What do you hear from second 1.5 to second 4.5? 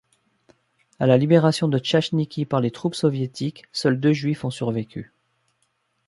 de Tchachniki par les troupes soviétiques, seuls deux Juifs ont